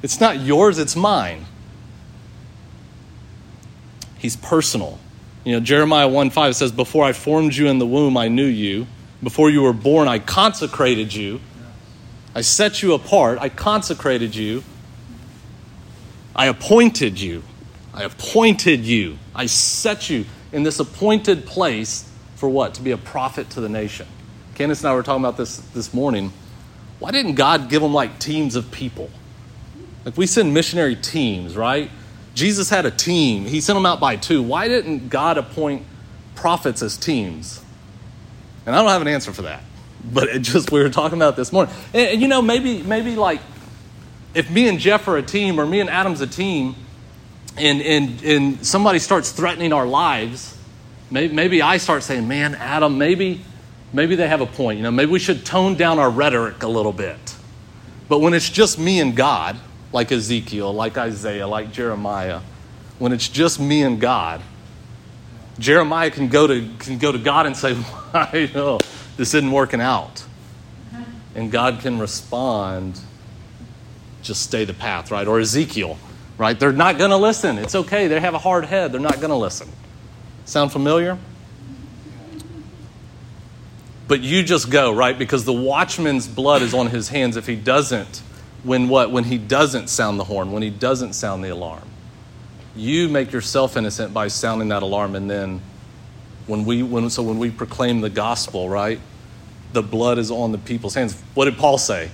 It's 0.00 0.20
not 0.20 0.38
yours, 0.38 0.78
it's 0.78 0.94
mine. 0.94 1.44
He's 4.16 4.36
personal. 4.36 5.00
You 5.44 5.52
know, 5.52 5.60
Jeremiah 5.60 6.06
1 6.06 6.30
5 6.30 6.54
says, 6.54 6.70
Before 6.70 7.04
I 7.04 7.12
formed 7.12 7.54
you 7.54 7.66
in 7.66 7.80
the 7.80 7.86
womb, 7.86 8.16
I 8.16 8.28
knew 8.28 8.46
you. 8.46 8.86
Before 9.22 9.50
you 9.50 9.62
were 9.62 9.72
born, 9.72 10.06
I 10.06 10.20
consecrated 10.20 11.12
you. 11.12 11.40
I 12.32 12.42
set 12.42 12.80
you 12.80 12.94
apart. 12.94 13.38
I 13.40 13.48
consecrated 13.48 14.36
you. 14.36 14.62
I 16.34 16.46
appointed 16.46 17.20
you. 17.20 17.42
I 17.96 18.04
appointed 18.04 18.80
you. 18.80 19.18
I 19.34 19.46
set 19.46 20.10
you 20.10 20.26
in 20.52 20.62
this 20.62 20.78
appointed 20.78 21.46
place 21.46 22.08
for 22.36 22.48
what? 22.48 22.74
To 22.74 22.82
be 22.82 22.90
a 22.90 22.98
prophet 22.98 23.50
to 23.50 23.60
the 23.60 23.68
nation. 23.68 24.06
Candace 24.54 24.80
and 24.80 24.90
I 24.90 24.94
were 24.94 25.02
talking 25.02 25.24
about 25.24 25.36
this 25.36 25.56
this 25.56 25.92
morning 25.92 26.32
why 26.98 27.10
didn't 27.10 27.34
God 27.34 27.68
give 27.68 27.82
them 27.82 27.92
like 27.92 28.18
teams 28.18 28.56
of 28.56 28.70
people? 28.70 29.10
Like 30.04 30.16
we 30.16 30.26
send 30.26 30.54
missionary 30.54 30.96
teams, 30.96 31.56
right? 31.56 31.90
Jesus 32.34 32.70
had 32.70 32.86
a 32.86 32.90
team. 32.90 33.44
He 33.44 33.60
sent 33.60 33.76
them 33.76 33.86
out 33.86 34.00
by 34.00 34.16
two. 34.16 34.42
Why 34.42 34.68
didn't 34.68 35.08
God 35.08 35.36
appoint 35.36 35.84
prophets 36.34 36.82
as 36.82 36.96
teams? 36.96 37.62
And 38.64 38.74
I 38.74 38.78
don't 38.78 38.88
have 38.90 39.02
an 39.02 39.08
answer 39.08 39.32
for 39.32 39.42
that. 39.42 39.62
But 40.06 40.28
it 40.28 40.42
just 40.42 40.70
we 40.70 40.80
were 40.80 40.88
talking 40.88 41.18
about 41.18 41.34
this 41.34 41.52
morning. 41.52 41.74
And, 41.92 42.10
and 42.10 42.22
you 42.22 42.28
know, 42.28 42.40
maybe 42.40 42.80
maybe 42.80 43.16
like 43.16 43.40
if 44.34 44.48
me 44.48 44.68
and 44.68 44.78
Jeff 44.78 45.08
are 45.08 45.16
a 45.16 45.22
team 45.22 45.58
or 45.58 45.66
me 45.66 45.80
and 45.80 45.90
Adam's 45.90 46.20
a 46.20 46.28
team 46.28 46.76
and 47.58 47.80
and 47.82 48.22
and 48.22 48.66
somebody 48.66 48.98
starts 48.98 49.32
threatening 49.32 49.72
our 49.72 49.86
lives, 49.86 50.56
maybe, 51.10 51.62
I 51.62 51.78
start 51.78 52.02
saying, 52.02 52.26
"Man, 52.28 52.54
Adam, 52.54 52.98
maybe 52.98 53.42
maybe 53.92 54.16
they 54.16 54.28
have 54.28 54.40
a 54.40 54.46
point. 54.46 54.78
You 54.78 54.84
know, 54.84 54.90
maybe 54.90 55.10
we 55.10 55.18
should 55.18 55.44
tone 55.44 55.74
down 55.74 55.98
our 55.98 56.10
rhetoric 56.10 56.62
a 56.62 56.68
little 56.68 56.92
bit. 56.92 57.36
But 58.08 58.20
when 58.20 58.34
it's 58.34 58.50
just 58.50 58.78
me 58.78 59.00
and 59.00 59.16
God, 59.16 59.56
like 59.92 60.12
Ezekiel, 60.12 60.72
like 60.72 60.96
Isaiah, 60.98 61.48
like 61.48 61.72
Jeremiah, 61.72 62.40
when 62.98 63.12
it's 63.12 63.28
just 63.28 63.58
me 63.58 63.82
and 63.82 64.00
God, 64.00 64.42
Jeremiah 65.58 66.10
can 66.10 66.28
go 66.28 66.46
to, 66.46 66.68
can 66.78 66.98
go 66.98 67.10
to 67.10 67.18
God 67.18 67.46
and 67.46 67.56
say, 67.56 67.74
Why, 68.12 68.50
know 68.54 68.78
this 69.16 69.34
isn't 69.34 69.50
working 69.50 69.80
out. 69.80 70.24
And 71.34 71.50
God 71.50 71.80
can 71.80 71.98
respond, 71.98 72.98
just 74.22 74.42
stay 74.42 74.64
the 74.64 74.74
path, 74.74 75.10
right? 75.10 75.26
Or 75.26 75.38
Ezekiel, 75.38 75.98
right? 76.38 76.58
They're 76.58 76.72
not 76.72 76.98
going 76.98 77.10
to 77.10 77.16
listen. 77.16 77.58
It's 77.58 77.74
okay. 77.74 78.06
They 78.06 78.20
have 78.20 78.34
a 78.34 78.38
hard 78.38 78.64
head. 78.64 78.92
They're 78.92 79.00
not 79.00 79.16
going 79.16 79.30
to 79.30 79.36
listen. 79.36 79.68
Sound 80.44 80.72
familiar? 80.72 81.18
But 84.08 84.20
you 84.20 84.42
just 84.42 84.70
go, 84.70 84.94
right? 84.94 85.18
Because 85.18 85.44
the 85.44 85.52
watchman's 85.52 86.28
blood 86.28 86.62
is 86.62 86.74
on 86.74 86.88
his 86.88 87.08
hands 87.08 87.36
if 87.36 87.46
he 87.46 87.56
doesn't, 87.56 88.22
when 88.62 88.88
what? 88.88 89.10
When 89.10 89.24
he 89.24 89.38
doesn't 89.38 89.88
sound 89.88 90.20
the 90.20 90.24
horn, 90.24 90.52
when 90.52 90.62
he 90.62 90.70
doesn't 90.70 91.14
sound 91.14 91.42
the 91.42 91.48
alarm. 91.48 91.88
You 92.76 93.08
make 93.08 93.32
yourself 93.32 93.76
innocent 93.76 94.12
by 94.12 94.28
sounding 94.28 94.68
that 94.68 94.82
alarm, 94.82 95.16
and 95.16 95.28
then 95.30 95.60
when 96.46 96.64
we 96.64 96.82
when 96.82 97.10
so 97.10 97.22
when 97.22 97.38
we 97.38 97.50
proclaim 97.50 98.00
the 98.00 98.10
gospel, 98.10 98.68
right? 98.68 99.00
The 99.72 99.82
blood 99.82 100.18
is 100.18 100.30
on 100.30 100.52
the 100.52 100.58
people's 100.58 100.94
hands. 100.94 101.20
What 101.34 101.46
did 101.46 101.56
Paul 101.56 101.78
say 101.78 102.10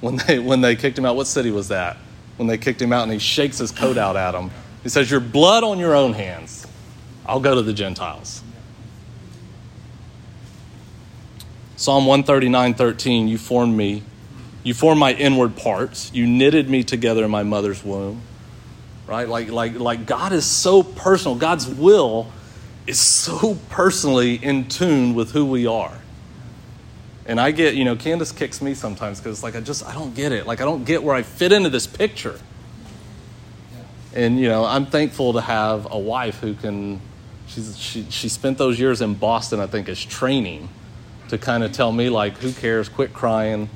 when 0.00 0.16
they 0.16 0.38
when 0.38 0.60
they 0.60 0.76
kicked 0.76 0.98
him 0.98 1.04
out? 1.04 1.16
What 1.16 1.26
city 1.26 1.50
was 1.50 1.68
that? 1.68 1.96
When 2.36 2.48
they 2.48 2.58
kicked 2.58 2.82
him 2.82 2.92
out 2.92 3.04
and 3.04 3.12
he 3.12 3.18
shakes 3.18 3.58
his 3.58 3.70
coat 3.70 3.96
out 3.96 4.16
at 4.16 4.32
them. 4.32 4.50
He 4.82 4.88
says, 4.88 5.10
Your 5.10 5.20
blood 5.20 5.64
on 5.64 5.78
your 5.78 5.94
own 5.94 6.12
hands. 6.12 6.66
I'll 7.26 7.40
go 7.40 7.54
to 7.54 7.62
the 7.62 7.72
Gentiles. 7.72 8.42
Psalm 11.76 12.06
139 12.06 12.74
13, 12.74 13.28
you 13.28 13.38
formed 13.38 13.76
me. 13.76 14.02
You 14.62 14.74
formed 14.74 14.98
my 14.98 15.12
inward 15.12 15.56
parts. 15.56 16.12
You 16.14 16.26
knitted 16.26 16.70
me 16.70 16.82
together 16.84 17.24
in 17.24 17.30
my 17.30 17.42
mother's 17.42 17.84
womb. 17.84 18.22
Right? 19.06 19.28
Like, 19.28 19.50
like, 19.50 19.78
like 19.78 20.06
God 20.06 20.32
is 20.32 20.46
so 20.46 20.82
personal. 20.82 21.36
God's 21.36 21.68
will 21.68 22.32
is 22.86 22.98
so 22.98 23.58
personally 23.68 24.34
in 24.34 24.68
tune 24.68 25.14
with 25.14 25.32
who 25.32 25.44
we 25.44 25.66
are. 25.66 25.98
And 27.26 27.40
I 27.40 27.52
get, 27.52 27.74
you 27.74 27.84
know, 27.84 27.96
Candace 27.96 28.32
kicks 28.32 28.60
me 28.60 28.74
sometimes 28.74 29.18
because, 29.18 29.42
like, 29.42 29.56
I 29.56 29.60
just, 29.60 29.84
I 29.86 29.94
don't 29.94 30.14
get 30.14 30.32
it. 30.32 30.46
Like, 30.46 30.60
I 30.60 30.64
don't 30.64 30.84
get 30.84 31.02
where 31.02 31.14
I 31.14 31.22
fit 31.22 31.52
into 31.52 31.70
this 31.70 31.86
picture. 31.86 32.38
And, 34.14 34.38
you 34.38 34.48
know, 34.48 34.64
I'm 34.64 34.86
thankful 34.86 35.32
to 35.32 35.40
have 35.40 35.88
a 35.90 35.98
wife 35.98 36.40
who 36.40 36.54
can, 36.54 37.00
she's, 37.46 37.78
she, 37.78 38.06
she 38.10 38.28
spent 38.28 38.58
those 38.58 38.78
years 38.78 39.00
in 39.00 39.14
Boston, 39.14 39.58
I 39.58 39.66
think, 39.66 39.88
as 39.88 40.04
training 40.04 40.68
to 41.28 41.38
kind 41.38 41.64
of 41.64 41.72
tell 41.72 41.90
me, 41.90 42.10
like, 42.10 42.36
who 42.38 42.52
cares? 42.52 42.88
Quit 42.88 43.12
crying. 43.12 43.70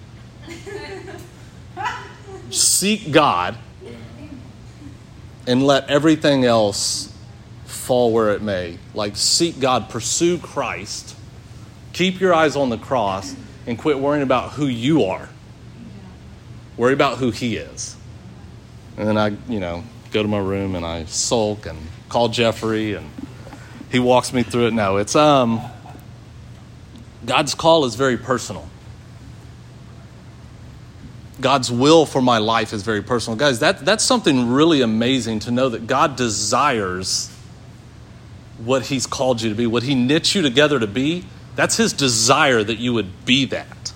Seek 2.51 3.11
God 3.13 3.57
and 5.47 5.63
let 5.63 5.89
everything 5.89 6.45
else 6.45 7.13
fall 7.65 8.13
where 8.13 8.35
it 8.35 8.43
may. 8.43 8.79
Like, 8.95 9.17
seek 9.17 9.59
God, 9.59 9.89
pursue 9.89 10.39
Christ, 10.39 11.17
keep 11.99 12.21
your 12.21 12.33
eyes 12.33 12.55
on 12.55 12.69
the 12.69 12.79
cross, 12.79 13.35
and 13.67 13.77
quit 13.77 13.99
worrying 13.99 14.23
about 14.23 14.53
who 14.53 14.67
you 14.67 15.03
are. 15.03 15.29
Worry 16.77 16.93
about 16.93 17.19
who 17.19 17.33
He 17.33 17.57
is. 17.57 17.97
And 18.97 19.09
then 19.09 19.19
I, 19.19 19.37
you 19.49 19.59
know, 19.59 19.83
go 20.13 20.23
to 20.23 20.29
my 20.29 20.39
room 20.39 20.77
and 20.77 20.87
I 20.87 21.07
sulk 21.07 21.67
and 21.67 21.77
call 22.09 22.29
Jeffrey 22.29 22.95
and 22.95 23.11
he 23.91 23.99
walks 23.99 24.33
me 24.33 24.43
through 24.45 24.69
it. 24.69 24.73
No, 24.73 24.97
it's 24.97 25.17
um 25.17 25.61
God's 27.27 27.55
call 27.55 27.85
is 27.85 27.97
very 27.97 28.17
personal. 28.17 28.69
God's 31.41 31.71
will 31.71 32.07
for 32.07 32.23
my 32.23 32.39
life 32.39 32.73
is 32.73 32.83
very 32.83 33.03
personal. 33.03 33.37
Guys, 33.37 33.61
that, 33.61 33.85
that's 33.85 34.03
something 34.03 34.51
really 34.51 34.83
amazing 34.83 35.41
to 35.41 35.51
know 35.51 35.69
that 35.69 35.87
God 35.87 36.17
desires 36.17 37.33
what 38.65 38.87
He's 38.87 39.07
called 39.07 39.43
you 39.43 39.51
to 39.51 39.55
be, 39.55 39.67
what 39.67 39.85
He 39.85 39.95
knit 39.95 40.35
you 40.35 40.43
together 40.43 40.81
to 40.81 40.87
be. 40.87 41.25
That's 41.59 41.77
His 41.77 41.93
desire 41.93 42.63
that 42.63 42.79
you 42.79 42.93
would 42.93 43.25
be 43.25 43.47
that. 43.47 43.93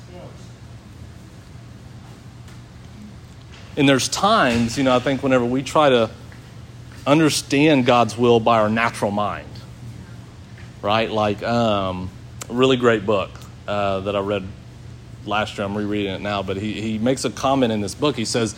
And 3.76 3.88
there's 3.88 4.09
times, 4.09 4.76
you 4.76 4.83
know, 4.83 4.97
I 4.97 4.99
think 4.99 5.23
whenever 5.23 5.45
we 5.45 5.62
try 5.62 5.88
to 5.88 6.11
understand 7.07 7.87
God's 7.87 8.19
will 8.19 8.40
by 8.40 8.59
our 8.59 8.69
natural 8.69 9.12
mind, 9.12 9.47
right? 10.83 11.09
Like, 11.09 11.45
um, 11.45 12.11
really 12.49 12.76
great 12.76 13.07
book 13.07 13.31
uh, 13.69 14.00
that 14.00 14.16
I 14.16 14.19
read 14.19 14.42
last 15.25 15.57
year. 15.57 15.64
I'm 15.64 15.78
rereading 15.78 16.14
it 16.14 16.21
now, 16.21 16.42
but 16.42 16.57
he, 16.57 16.81
he 16.81 16.99
makes 16.99 17.25
a 17.25 17.31
comment 17.31 17.73
in 17.73 17.81
this 17.81 17.95
book. 17.95 18.16
He 18.16 18.25
says, 18.25 18.57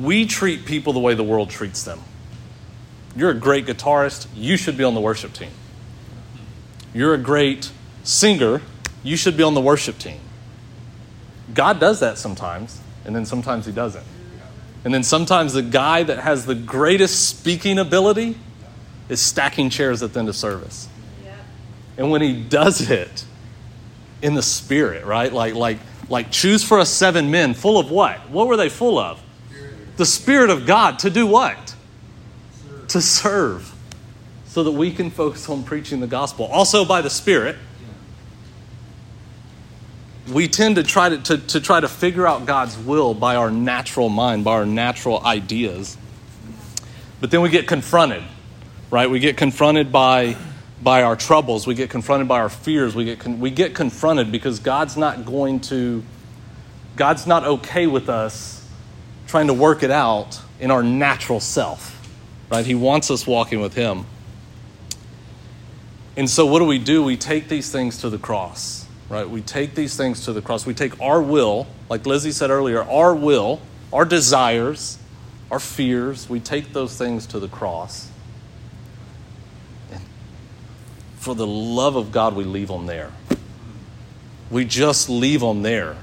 We 0.00 0.24
treat 0.24 0.66
people 0.66 0.92
the 0.92 1.00
way 1.00 1.14
the 1.14 1.24
world 1.24 1.50
treats 1.50 1.82
them. 1.82 1.98
You're 3.16 3.30
a 3.30 3.34
great 3.34 3.66
guitarist, 3.66 4.28
you 4.36 4.56
should 4.56 4.76
be 4.76 4.84
on 4.84 4.94
the 4.94 5.00
worship 5.00 5.32
team. 5.32 5.50
You're 6.94 7.14
a 7.14 7.18
great 7.18 7.72
singer, 8.02 8.62
you 9.02 9.16
should 9.16 9.36
be 9.36 9.42
on 9.42 9.54
the 9.54 9.60
worship 9.60 9.98
team. 9.98 10.20
God 11.54 11.80
does 11.80 12.00
that 12.00 12.18
sometimes, 12.18 12.80
and 13.04 13.14
then 13.14 13.24
sometimes 13.24 13.66
He 13.66 13.72
doesn't. 13.72 14.04
And 14.84 14.94
then 14.94 15.02
sometimes 15.02 15.52
the 15.52 15.62
guy 15.62 16.02
that 16.02 16.20
has 16.20 16.46
the 16.46 16.54
greatest 16.54 17.28
speaking 17.28 17.78
ability 17.78 18.36
is 19.08 19.20
stacking 19.20 19.68
chairs 19.68 20.02
at 20.02 20.12
the 20.14 20.20
end 20.20 20.28
of 20.28 20.36
service. 20.36 20.88
And 21.98 22.10
when 22.10 22.22
he 22.22 22.42
does 22.42 22.90
it 22.90 23.26
in 24.22 24.32
the 24.34 24.42
spirit, 24.42 25.04
right? 25.04 25.30
Like, 25.30 25.54
like, 25.54 25.78
like 26.08 26.30
choose 26.30 26.64
for 26.64 26.78
us 26.78 26.88
seven 26.88 27.30
men 27.30 27.52
full 27.52 27.78
of 27.78 27.90
what? 27.90 28.30
What 28.30 28.46
were 28.46 28.56
they 28.56 28.70
full 28.70 28.98
of? 28.98 29.20
The 29.96 30.06
Spirit 30.06 30.48
of 30.48 30.64
God 30.64 31.00
to 31.00 31.10
do 31.10 31.26
what? 31.26 31.74
Serve. 32.52 32.88
To 32.88 33.00
serve. 33.02 33.74
So 34.46 34.64
that 34.64 34.72
we 34.72 34.92
can 34.92 35.10
focus 35.10 35.46
on 35.50 35.62
preaching 35.62 36.00
the 36.00 36.06
gospel. 36.06 36.46
Also 36.46 36.86
by 36.86 37.02
the 37.02 37.10
Spirit. 37.10 37.56
We 40.28 40.48
tend 40.48 40.76
to 40.76 40.82
try 40.82 41.08
to, 41.08 41.18
to, 41.18 41.38
to 41.38 41.60
try 41.60 41.80
to 41.80 41.88
figure 41.88 42.26
out 42.26 42.46
God's 42.46 42.76
will 42.78 43.14
by 43.14 43.36
our 43.36 43.50
natural 43.50 44.08
mind, 44.08 44.44
by 44.44 44.52
our 44.52 44.66
natural 44.66 45.24
ideas. 45.24 45.96
But 47.20 47.30
then 47.30 47.40
we 47.42 47.48
get 47.48 47.66
confronted, 47.66 48.22
right? 48.90 49.08
We 49.10 49.18
get 49.18 49.36
confronted 49.36 49.90
by 49.90 50.36
by 50.82 51.02
our 51.02 51.16
troubles, 51.16 51.66
we 51.66 51.74
get 51.74 51.90
confronted 51.90 52.26
by 52.26 52.40
our 52.40 52.48
fears, 52.48 52.94
we 52.94 53.04
get, 53.04 53.26
we 53.26 53.50
get 53.50 53.74
confronted 53.74 54.32
because 54.32 54.58
God's 54.58 54.96
not 54.96 55.26
going 55.26 55.60
to, 55.60 56.02
God's 56.96 57.26
not 57.26 57.44
okay 57.44 57.86
with 57.86 58.08
us 58.08 58.66
trying 59.26 59.46
to 59.48 59.54
work 59.54 59.82
it 59.82 59.90
out 59.90 60.40
in 60.58 60.70
our 60.70 60.82
natural 60.82 61.38
self, 61.38 62.08
right? 62.50 62.64
He 62.64 62.74
wants 62.74 63.10
us 63.10 63.26
walking 63.26 63.60
with 63.60 63.74
Him. 63.74 64.06
And 66.16 66.28
so, 66.28 66.46
what 66.46 66.58
do 66.58 66.64
we 66.64 66.78
do? 66.78 67.02
We 67.02 67.16
take 67.16 67.48
these 67.48 67.70
things 67.70 67.98
to 67.98 68.10
the 68.10 68.18
cross, 68.18 68.86
right? 69.10 69.28
We 69.28 69.42
take 69.42 69.74
these 69.74 69.96
things 69.96 70.24
to 70.24 70.32
the 70.32 70.40
cross. 70.40 70.64
We 70.64 70.72
take 70.72 70.98
our 71.02 71.20
will, 71.20 71.66
like 71.90 72.06
Lizzie 72.06 72.32
said 72.32 72.48
earlier, 72.48 72.82
our 72.82 73.14
will, 73.14 73.60
our 73.92 74.06
desires, 74.06 74.98
our 75.50 75.58
fears, 75.58 76.30
we 76.30 76.40
take 76.40 76.72
those 76.72 76.96
things 76.96 77.26
to 77.26 77.40
the 77.40 77.48
cross 77.48 78.08
And 79.90 80.00
for 81.16 81.34
the 81.34 81.46
love 81.46 81.96
of 81.96 82.12
God, 82.12 82.36
we 82.36 82.44
leave 82.44 82.68
them 82.68 82.86
there. 82.86 83.10
We 84.48 84.64
just 84.64 85.08
leave 85.08 85.40
them 85.40 85.62
there. 85.62 85.96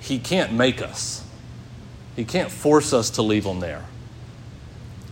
He 0.00 0.18
can't 0.18 0.52
make 0.52 0.82
us, 0.82 1.24
He 2.16 2.24
can't 2.24 2.50
force 2.50 2.92
us 2.92 3.10
to 3.10 3.22
leave 3.22 3.44
them 3.44 3.60
there. 3.60 3.84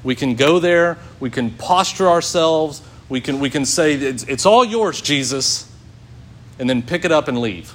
We 0.03 0.15
can 0.15 0.35
go 0.35 0.59
there, 0.59 0.99
we 1.19 1.31
can 1.31 1.51
posture 1.51 2.09
ourselves, 2.09 2.83
we 3.09 3.21
can, 3.21 3.41
we 3.41 3.51
can 3.51 3.65
say, 3.65 3.95
it's, 3.95 4.47
all 4.47 4.65
yours, 4.65 5.01
Jesus, 5.01 5.71
and 6.59 6.69
then 6.69 6.83
pick 6.83 7.05
it 7.05 7.13
up 7.13 7.29
and 7.29 7.41
leave 7.41 7.75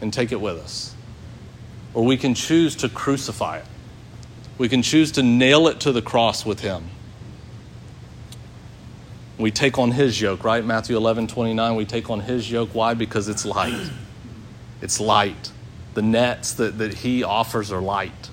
and 0.00 0.12
take 0.12 0.32
it 0.32 0.40
with 0.40 0.58
us. 0.58 0.94
Or 1.94 2.04
we 2.04 2.16
can 2.16 2.34
choose 2.34 2.76
to 2.76 2.88
crucify 2.88 3.58
it. 3.58 3.66
We 4.58 4.68
can 4.68 4.82
choose 4.82 5.12
to 5.12 5.22
nail 5.22 5.66
it 5.68 5.80
to 5.80 5.92
the 5.92 6.02
cross 6.02 6.46
with 6.46 6.60
Him. 6.60 6.84
We 9.38 9.50
take 9.50 9.78
on 9.78 9.90
his 9.90 10.20
yoke, 10.20 10.44
right? 10.44 10.64
Matthew 10.64 10.96
11, 10.96 11.26
29. 11.26 11.76
We 11.76 11.84
take 11.84 12.08
on 12.08 12.20
his 12.20 12.50
yoke. 12.50 12.70
Why? 12.72 12.94
Because 12.94 13.28
it's 13.28 13.44
light. 13.44 13.90
It's 14.80 14.98
light. 14.98 15.52
The 15.94 16.02
nets 16.02 16.54
that, 16.54 16.78
that 16.78 16.94
he 16.94 17.22
offers 17.22 17.70
are 17.70 17.80
light. 17.80 18.30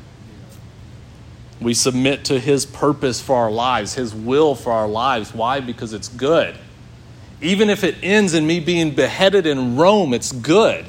We 1.62 1.74
submit 1.74 2.26
to 2.26 2.40
his 2.40 2.66
purpose 2.66 3.22
for 3.22 3.36
our 3.36 3.52
lives, 3.52 3.94
his 3.94 4.14
will 4.14 4.56
for 4.56 4.72
our 4.72 4.88
lives. 4.88 5.34
Why? 5.34 5.60
Because 5.60 5.94
it's 5.94 6.10
good. 6.10 6.56
Even 7.42 7.70
if 7.70 7.84
it 7.84 7.96
ends 8.02 8.34
in 8.34 8.46
me 8.48 8.60
being 8.60 8.92
beheaded 8.92 9.46
in 9.46 9.76
Rome, 9.76 10.14
it's 10.14 10.32
good 10.32 10.86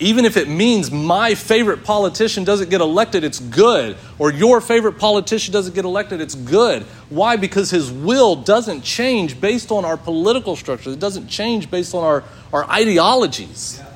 even 0.00 0.24
if 0.24 0.36
it 0.36 0.48
means 0.48 0.90
my 0.90 1.34
favorite 1.34 1.82
politician 1.82 2.44
doesn't 2.44 2.70
get 2.70 2.80
elected, 2.80 3.24
it's 3.24 3.40
good. 3.40 3.96
Or 4.18 4.32
your 4.32 4.60
favorite 4.60 4.98
politician 4.98 5.52
doesn't 5.52 5.74
get 5.74 5.84
elected, 5.84 6.20
it's 6.20 6.34
good. 6.34 6.84
Why? 7.08 7.36
Because 7.36 7.70
his 7.70 7.90
will 7.90 8.36
doesn't 8.36 8.82
change 8.82 9.40
based 9.40 9.72
on 9.72 9.84
our 9.84 9.96
political 9.96 10.54
structure, 10.54 10.90
it 10.90 11.00
doesn't 11.00 11.28
change 11.28 11.70
based 11.70 11.94
on 11.94 12.04
our, 12.04 12.24
our 12.52 12.64
ideologies. 12.70 13.80
It 13.80 13.87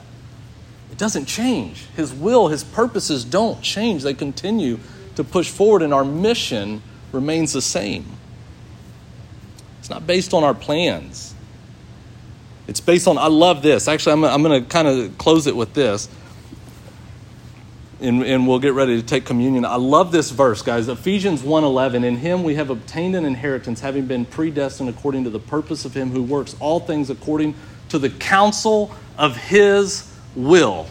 doesn't 1.03 1.27
change. 1.27 1.87
His 1.97 2.13
will, 2.13 2.47
his 2.47 2.63
purposes 2.63 3.25
don't 3.25 3.61
change, 3.61 4.05
they 4.05 4.15
continue 4.15 4.79
to 5.17 5.25
push 5.25 5.51
forward, 5.51 5.83
and 5.83 5.93
our 5.93 6.05
mission 6.05 6.81
remains 7.11 7.53
the 7.53 7.61
same. 7.61 8.07
It's 9.81 9.91
not 9.91 10.07
based 10.07 10.33
on 10.33 10.45
our 10.45 10.55
plans. 10.55 11.35
It's 12.69 12.79
based 12.79 13.09
on, 13.09 13.19
I 13.19 13.27
love 13.27 13.65
this. 13.65 13.89
Actually, 13.89 14.13
I'm, 14.13 14.25
I'm 14.25 14.43
going 14.45 14.63
to 14.63 14.69
kind 14.69 14.87
of 14.87 15.19
close 15.19 15.49
it 15.49 15.57
with 15.57 15.75
this. 15.75 16.09
And, 18.01 18.23
and, 18.23 18.47
we'll 18.47 18.61
get 18.61 18.75
ready 18.75 19.01
to 19.01 19.05
take 19.05 19.25
communion. 19.25 19.65
I 19.65 19.77
love 19.77 20.13
this 20.13 20.31
verse, 20.31 20.63
guys. 20.63 20.89
Ephesians 20.89 21.43
1:11. 21.43 22.05
In 22.05 22.17
him 22.17 22.45
we 22.45 22.55
have 22.57 22.71
obtained 22.71 23.15
an 23.15 23.25
inheritance, 23.25 23.81
having 23.81 24.07
been 24.07 24.25
predestined 24.25 24.89
according 24.89 25.23
to 25.25 25.31
the 25.31 25.39
purpose 25.39 25.85
of 25.85 25.95
him 25.95 26.11
who 26.11 26.23
works 26.23 26.57
all 26.59 26.81
things 26.81 27.11
according 27.11 27.55
to 27.91 28.01
the 28.01 28.11
counsel 28.11 28.93
of 29.19 29.37
his 29.37 30.12
will. 30.35 30.87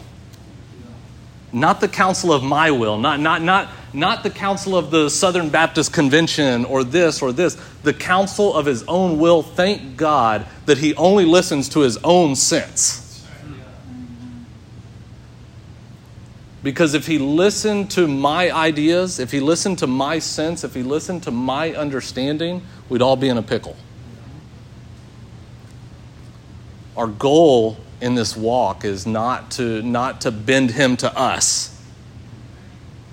Not 1.53 1.81
the 1.81 1.87
counsel 1.87 2.31
of 2.31 2.43
my 2.43 2.71
will, 2.71 2.97
not, 2.97 3.19
not, 3.19 3.41
not, 3.41 3.69
not 3.93 4.23
the 4.23 4.29
counsel 4.29 4.77
of 4.77 4.89
the 4.89 5.09
Southern 5.09 5.49
Baptist 5.49 5.91
Convention 5.91 6.63
or 6.63 6.83
this 6.83 7.21
or 7.21 7.33
this, 7.33 7.55
the 7.83 7.93
counsel 7.93 8.53
of 8.53 8.65
his 8.65 8.83
own 8.83 9.19
will. 9.19 9.43
Thank 9.43 9.97
God 9.97 10.45
that 10.65 10.77
he 10.77 10.95
only 10.95 11.25
listens 11.25 11.67
to 11.69 11.81
his 11.81 11.97
own 12.03 12.35
sense. 12.35 13.01
Because 16.63 16.93
if 16.93 17.07
he 17.07 17.17
listened 17.17 17.89
to 17.91 18.07
my 18.07 18.51
ideas, 18.51 19.19
if 19.19 19.31
he 19.31 19.39
listened 19.39 19.79
to 19.79 19.87
my 19.87 20.19
sense, 20.19 20.63
if 20.63 20.75
he 20.75 20.83
listened 20.83 21.23
to 21.23 21.31
my 21.31 21.73
understanding, 21.73 22.61
we'd 22.87 23.01
all 23.01 23.15
be 23.15 23.29
in 23.29 23.37
a 23.37 23.41
pickle. 23.41 23.75
Our 26.95 27.07
goal 27.07 27.77
in 28.01 28.15
this 28.15 28.35
walk 28.35 28.83
is 28.83 29.05
not 29.05 29.51
to, 29.51 29.81
not 29.81 30.21
to 30.21 30.31
bend 30.31 30.71
him 30.71 30.97
to 30.97 31.17
us 31.17 31.71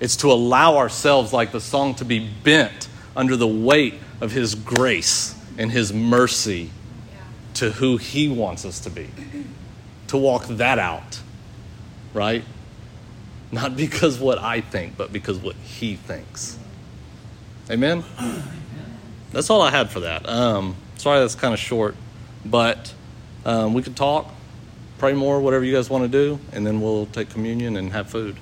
it's 0.00 0.16
to 0.16 0.30
allow 0.30 0.76
ourselves, 0.76 1.32
like 1.32 1.52
the 1.52 1.60
song, 1.60 1.94
to 1.96 2.04
be 2.04 2.18
bent 2.20 2.88
under 3.16 3.36
the 3.36 3.48
weight 3.48 3.94
of 4.20 4.32
His 4.32 4.54
grace 4.54 5.34
and 5.56 5.72
His 5.72 5.92
mercy 5.92 6.70
to 7.54 7.70
who 7.70 7.96
He 7.96 8.28
wants 8.28 8.64
us 8.64 8.80
to 8.80 8.90
be. 8.90 9.08
To 10.08 10.16
walk 10.16 10.46
that 10.46 10.78
out, 10.78 11.20
right? 12.14 12.44
Not 13.50 13.76
because 13.76 14.18
what 14.18 14.38
I 14.38 14.60
think, 14.60 14.96
but 14.96 15.12
because 15.12 15.38
what 15.38 15.56
He 15.56 15.96
thinks. 15.96 16.58
Amen? 17.70 18.04
That's 19.32 19.50
all 19.50 19.60
I 19.60 19.70
had 19.70 19.90
for 19.90 20.00
that. 20.00 20.28
Um, 20.28 20.76
sorry 20.96 21.20
that's 21.20 21.34
kind 21.34 21.52
of 21.52 21.60
short, 21.60 21.96
but 22.46 22.94
um, 23.44 23.74
we 23.74 23.82
could 23.82 23.96
talk, 23.96 24.32
pray 24.98 25.14
more, 25.14 25.40
whatever 25.40 25.64
you 25.64 25.74
guys 25.74 25.88
want 25.88 26.04
to 26.04 26.08
do, 26.08 26.38
and 26.52 26.66
then 26.66 26.80
we'll 26.80 27.06
take 27.06 27.30
communion 27.30 27.76
and 27.76 27.92
have 27.92 28.10
food. 28.10 28.36